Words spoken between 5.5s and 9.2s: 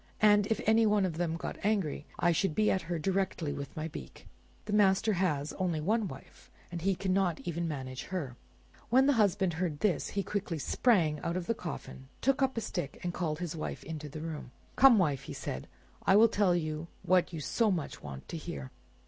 only one wife, and he cannot even manage her." When the